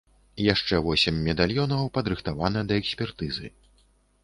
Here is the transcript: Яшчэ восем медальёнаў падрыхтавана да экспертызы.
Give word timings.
Яшчэ 0.53 0.79
восем 0.87 1.19
медальёнаў 1.27 1.93
падрыхтавана 1.99 2.65
да 2.73 2.81
экспертызы. 2.85 3.55